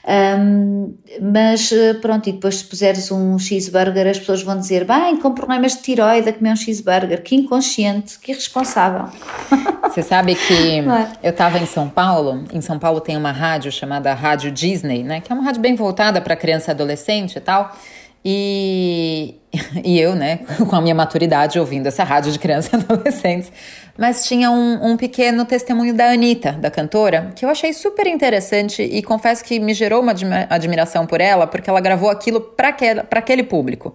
[0.10, 5.18] Um, mas eh, pronto, e depois se puseres um cheeseburger, as pessoas vão dizer: bem,
[5.18, 9.05] com problemas de tiroide a comer um cheeseburger, que inconsciente, que irresponsável.
[9.86, 11.12] Você sabe que é?
[11.22, 15.22] eu estava em São Paulo, em São Paulo tem uma rádio chamada Rádio Disney, né?
[15.22, 17.76] Que é uma rádio bem voltada para criança e adolescente e tal.
[18.24, 19.36] E,
[19.84, 20.39] e eu, né,
[20.70, 23.51] com a minha maturidade, ouvindo essa rádio de crianças e adolescentes,
[23.97, 28.82] mas tinha um, um, pequeno testemunho da Anitta, da cantora, que eu achei super interessante
[28.82, 30.13] e confesso que me gerou uma
[30.49, 33.93] admiração por ela, porque ela gravou aquilo para aquele, público.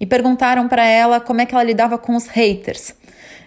[0.00, 2.94] E perguntaram para ela como é que ela lidava com os haters.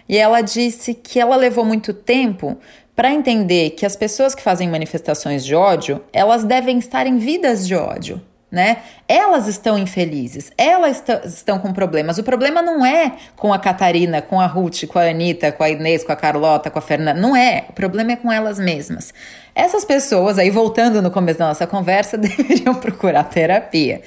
[0.08, 2.56] E ela disse que ela levou muito tempo
[2.96, 7.66] para entender que as pessoas que fazem manifestações de ódio, elas devem estar em vidas
[7.66, 8.20] de ódio
[8.50, 8.78] né?
[9.06, 12.18] Elas estão infelizes, elas estão com problemas.
[12.18, 15.70] O problema não é com a Catarina, com a Ruth, com a Anitta, com a
[15.70, 17.20] Inês, com a Carlota, com a Fernanda.
[17.20, 17.66] Não é.
[17.68, 19.12] O problema é com elas mesmas.
[19.54, 24.02] Essas pessoas, aí voltando no começo da nossa conversa, deveriam procurar terapia.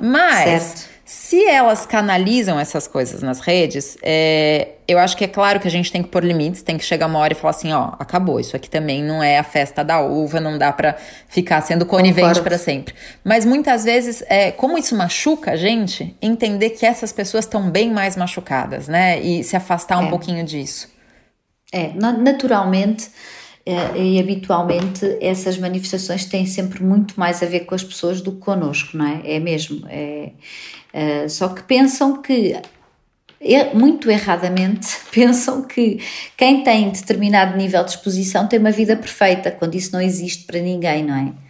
[0.00, 0.62] Mas.
[0.62, 5.68] Certo se elas canalizam essas coisas nas redes, é, eu acho que é claro que
[5.68, 7.92] a gente tem que pôr limites, tem que chegar uma hora e falar assim, ó,
[7.96, 10.96] acabou, isso aqui também não é a festa da uva, não dá para
[11.28, 12.92] ficar sendo conivente para sempre.
[13.22, 17.88] Mas muitas vezes, é, como isso machuca a gente, entender que essas pessoas estão bem
[17.88, 19.20] mais machucadas, né?
[19.20, 20.10] E se afastar um é.
[20.10, 20.88] pouquinho disso.
[21.72, 23.10] É, naturalmente
[23.68, 28.30] Uh, e habitualmente essas manifestações têm sempre muito mais a ver com as pessoas do
[28.30, 29.20] que connosco, não é?
[29.24, 29.84] É mesmo.
[29.88, 30.30] É,
[30.96, 32.56] uh, só que pensam que,
[33.40, 36.00] é, muito erradamente, pensam que
[36.36, 40.58] quem tem determinado nível de exposição tem uma vida perfeita, quando isso não existe para
[40.58, 41.45] ninguém, não é?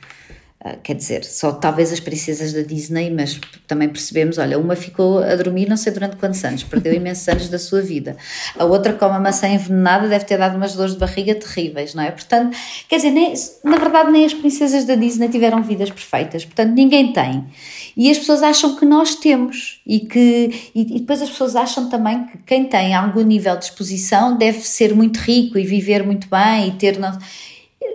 [0.67, 3.39] Ah, quer dizer, só talvez as princesas da Disney, mas
[3.69, 7.49] também percebemos, olha, uma ficou a dormir não sei durante quantos anos, perdeu imensos anos
[7.49, 8.17] da sua vida.
[8.59, 12.03] A outra com uma maçã envenenada deve ter dado umas dores de barriga terríveis, não
[12.03, 12.11] é?
[12.11, 12.57] Portanto,
[12.89, 17.13] quer dizer, nem, na verdade nem as princesas da Disney tiveram vidas perfeitas, portanto ninguém
[17.13, 17.45] tem.
[17.97, 21.89] E as pessoas acham que nós temos e que e, e depois as pessoas acham
[21.89, 26.27] também que quem tem algum nível de exposição deve ser muito rico e viver muito
[26.29, 26.99] bem e ter...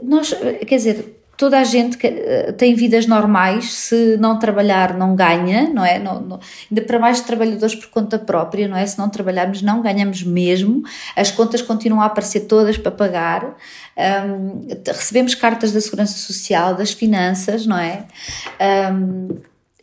[0.03, 0.34] Nós,
[0.65, 5.84] quer dizer, toda a gente eh, tem vidas normais, se não trabalhar não ganha, não
[5.84, 5.98] é?
[5.98, 6.39] Não, não,
[6.70, 8.86] ainda para mais trabalhadores por conta própria, não é?
[8.86, 10.84] Se não trabalharmos não ganhamos mesmo,
[11.16, 13.58] as contas continuam a aparecer todas para pagar,
[13.98, 18.06] um, recebemos cartas da Segurança Social, das finanças, não é?
[18.94, 19.30] Um,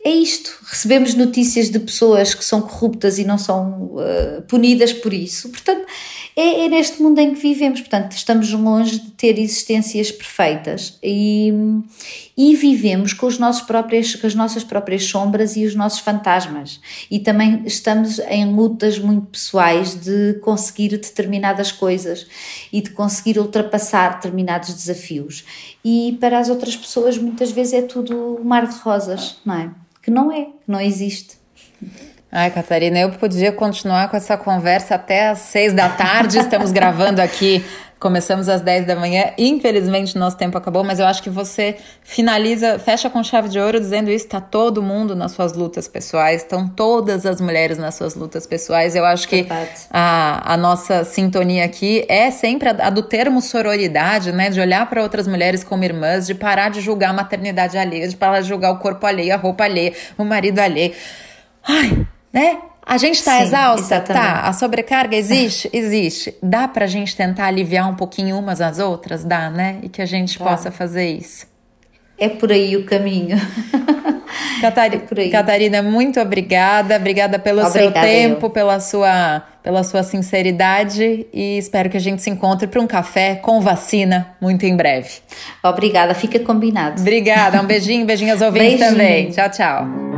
[0.01, 0.57] é isto.
[0.63, 5.49] Recebemos notícias de pessoas que são corruptas e não são uh, punidas por isso.
[5.49, 5.85] Portanto,
[6.39, 7.81] é, é, neste mundo em que vivemos.
[7.81, 11.51] Portanto, estamos longe de ter existências perfeitas e,
[12.37, 16.79] e vivemos com, os nossos próprios, com as nossas próprias sombras e os nossos fantasmas.
[17.11, 22.25] E também estamos em lutas muito pessoais de conseguir determinadas coisas
[22.71, 25.43] e de conseguir ultrapassar determinados desafios.
[25.83, 29.71] E para as outras pessoas, muitas vezes é tudo um mar de rosas, não é?
[30.01, 31.37] que não é, que não existe.
[32.31, 36.37] Ai, Catarina, eu podia continuar com essa conversa até às seis da tarde.
[36.37, 37.63] Estamos gravando aqui
[37.99, 39.33] Começamos às 10 da manhã.
[39.37, 43.77] Infelizmente, nosso tempo acabou, mas eu acho que você finaliza, fecha com chave de ouro
[43.77, 44.23] dizendo isso.
[44.23, 48.95] Está todo mundo nas suas lutas pessoais, estão todas as mulheres nas suas lutas pessoais.
[48.95, 49.45] Eu acho que
[49.91, 54.49] a, a nossa sintonia aqui é sempre a, a do termo sororidade, né?
[54.49, 58.15] De olhar para outras mulheres como irmãs, de parar de julgar a maternidade alheia, de
[58.15, 60.93] parar de julgar o corpo alheio, a roupa alheia, o marido alheio.
[61.67, 62.59] Ai, né?
[62.85, 63.95] A gente está exausta?
[63.97, 64.25] Exatamente.
[64.25, 64.41] Tá.
[64.47, 65.69] A sobrecarga existe?
[65.73, 66.33] Existe.
[66.41, 69.23] Dá para a gente tentar aliviar um pouquinho umas às outras?
[69.23, 69.77] Dá, né?
[69.83, 70.45] E que a gente tá.
[70.45, 71.45] possa fazer isso.
[72.17, 73.37] É por aí o caminho.
[74.59, 76.95] Catarina, é Catarina, muito obrigada.
[76.95, 78.49] Obrigada pelo Obrigada seu tempo, eu.
[78.49, 83.35] pela sua, pela sua sinceridade e espero que a gente se encontre para um café
[83.35, 85.09] com vacina muito em breve.
[85.63, 87.01] Obrigada, fica combinado.
[87.01, 88.91] Obrigada, um beijinho, beijinho aos ouvintes beijinho.
[88.91, 89.29] também.
[89.29, 90.08] Tchau, tchau.